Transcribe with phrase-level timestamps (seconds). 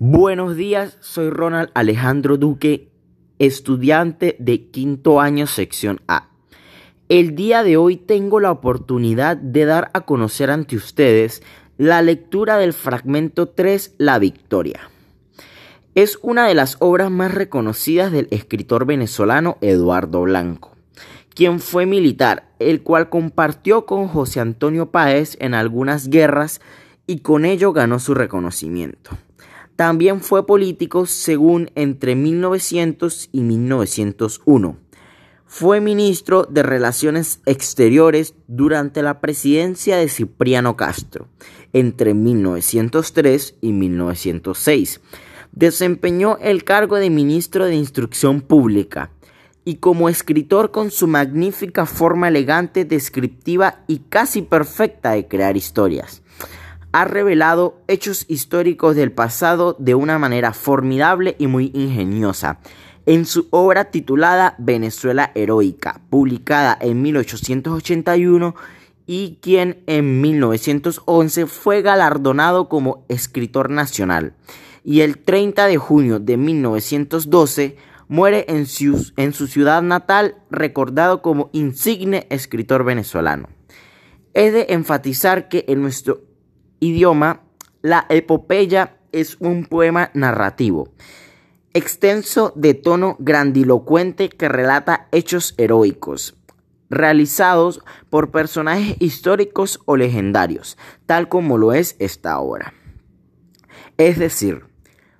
[0.00, 2.88] Buenos días, soy Ronald Alejandro Duque,
[3.40, 6.28] estudiante de quinto año sección A.
[7.08, 11.42] El día de hoy tengo la oportunidad de dar a conocer ante ustedes
[11.78, 14.88] la lectura del fragmento 3, La Victoria.
[15.96, 20.76] Es una de las obras más reconocidas del escritor venezolano Eduardo Blanco,
[21.34, 26.60] quien fue militar, el cual compartió con José Antonio Páez en algunas guerras
[27.04, 29.18] y con ello ganó su reconocimiento.
[29.78, 34.76] También fue político según entre 1900 y 1901.
[35.46, 41.28] Fue ministro de Relaciones Exteriores durante la presidencia de Cipriano Castro
[41.72, 45.00] entre 1903 y 1906.
[45.52, 49.12] Desempeñó el cargo de ministro de Instrucción Pública
[49.64, 56.24] y como escritor con su magnífica forma elegante, descriptiva y casi perfecta de crear historias
[56.92, 62.60] ha revelado hechos históricos del pasado de una manera formidable y muy ingeniosa.
[63.06, 68.54] En su obra titulada Venezuela Heroica, publicada en 1881
[69.06, 74.34] y quien en 1911 fue galardonado como escritor nacional,
[74.84, 77.76] y el 30 de junio de 1912
[78.08, 83.48] muere en su, en su ciudad natal recordado como insigne escritor venezolano.
[84.34, 86.27] He de enfatizar que en nuestro
[86.80, 87.42] idioma,
[87.82, 90.92] la epopeya es un poema narrativo,
[91.74, 96.36] extenso de tono grandilocuente que relata hechos heroicos,
[96.90, 100.76] realizados por personajes históricos o legendarios,
[101.06, 102.74] tal como lo es esta obra.
[103.96, 104.64] Es decir,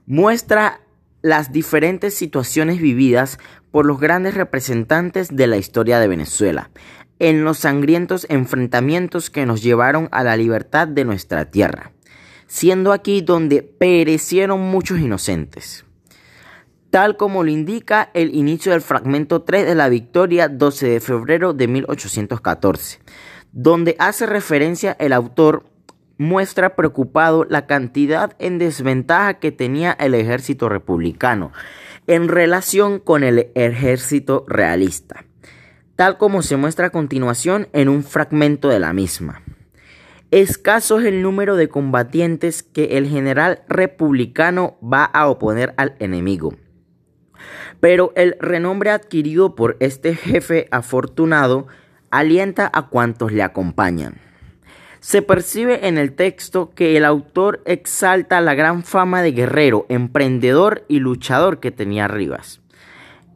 [0.06, 0.81] muestra
[1.22, 3.39] las diferentes situaciones vividas
[3.70, 6.70] por los grandes representantes de la historia de Venezuela,
[7.19, 11.93] en los sangrientos enfrentamientos que nos llevaron a la libertad de nuestra tierra,
[12.47, 15.85] siendo aquí donde perecieron muchos inocentes.
[16.91, 21.53] Tal como lo indica el inicio del fragmento 3 de la victoria 12 de febrero
[21.53, 23.01] de 1814,
[23.53, 25.65] donde hace referencia el autor
[26.17, 31.53] muestra preocupado la cantidad en desventaja que tenía el ejército republicano
[32.07, 35.28] en relación con el ejército realista
[35.98, 39.42] tal como se muestra a continuación en un fragmento de la misma.
[40.31, 46.54] Escaso es el número de combatientes que el general republicano va a oponer al enemigo.
[47.81, 51.66] Pero el renombre adquirido por este jefe afortunado
[52.12, 54.20] alienta a cuantos le acompañan.
[55.00, 60.84] Se percibe en el texto que el autor exalta la gran fama de guerrero, emprendedor
[60.86, 62.60] y luchador que tenía Rivas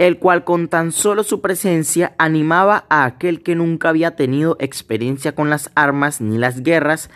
[0.06, 5.32] el cual con tan solo su presencia animaba a aquel que nunca había tenido experiencia
[5.32, 7.08] con las armas ni las guerras,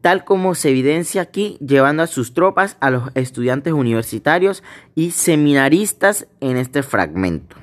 [0.00, 4.64] tal como se evidencia aquí, llevando a sus tropas a los estudiantes universitarios
[4.96, 7.54] y seminaristas en este fragmento.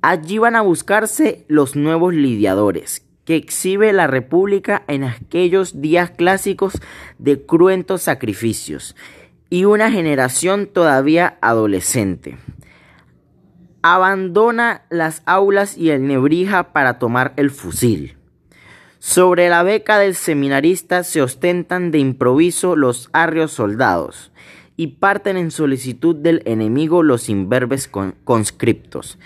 [0.00, 6.80] Allí van a buscarse los nuevos lidiadores, que exhibe la República en aquellos días clásicos
[7.18, 8.96] de cruentos sacrificios,
[9.50, 12.38] y una generación todavía adolescente
[13.94, 18.16] abandona las aulas y el Nebrija para tomar el fusil.
[18.98, 24.32] Sobre la beca del seminarista se ostentan de improviso los arrios soldados
[24.76, 27.88] y parten en solicitud del enemigo los imberbes
[28.24, 29.18] conscriptos,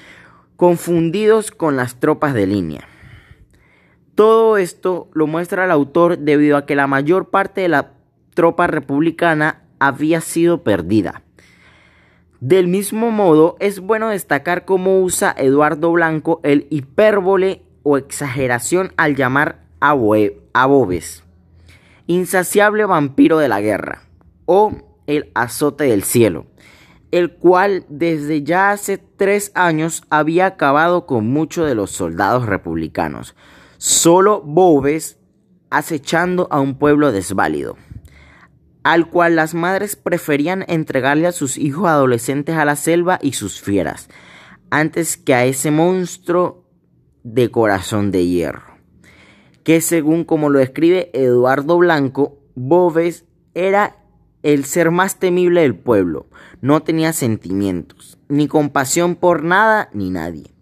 [0.57, 2.89] confundidos con las tropas de línea.
[4.15, 7.93] Todo esto lo muestra el autor debido a que la mayor parte de la
[8.35, 11.22] tropa republicana había sido perdida.
[12.43, 19.15] Del mismo modo, es bueno destacar cómo usa Eduardo Blanco el hipérbole o exageración al
[19.15, 21.23] llamar a, Bobes,
[22.09, 24.03] insaciable vampiro de la guerra,
[24.45, 24.73] o
[25.07, 26.47] el azote del cielo,
[27.13, 33.37] el cual desde ya hace tres años había acabado con muchos de los soldados republicanos,
[33.79, 35.17] solo Bobes
[35.71, 37.77] acechando a un pueblo desválido
[38.83, 43.61] al cual las madres preferían entregarle a sus hijos adolescentes a la selva y sus
[43.61, 44.09] fieras,
[44.71, 46.65] antes que a ese monstruo
[47.23, 48.79] de corazón de hierro,
[49.63, 53.25] que según como lo escribe Eduardo Blanco, Boves
[53.55, 53.97] era
[54.43, 56.27] el ser más temible del pueblo,
[56.61, 60.53] no tenía sentimientos, ni compasión por nada ni nadie.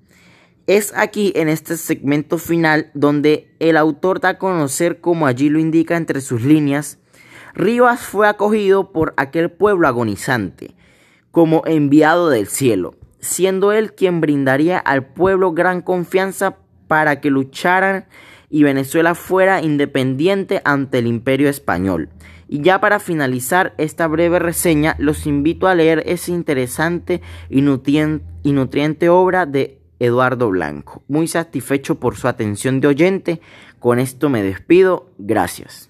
[0.66, 5.58] Es aquí en este segmento final donde el autor da a conocer, como allí lo
[5.58, 6.99] indica entre sus líneas,
[7.54, 10.74] Rivas fue acogido por aquel pueblo agonizante
[11.30, 16.56] como enviado del cielo, siendo él quien brindaría al pueblo gran confianza
[16.88, 18.06] para que lucharan
[18.48, 22.08] y Venezuela fuera independiente ante el imperio español
[22.48, 29.08] Y ya para finalizar esta breve reseña, los invito a leer esa interesante y nutriente
[29.08, 31.04] obra de Eduardo Blanco.
[31.06, 33.40] Muy satisfecho por su atención de oyente.
[33.78, 35.10] Con esto me despido.
[35.18, 35.89] Gracias.